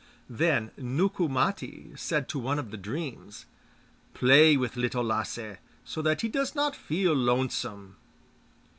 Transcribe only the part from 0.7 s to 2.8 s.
Nukku Matti said to one of the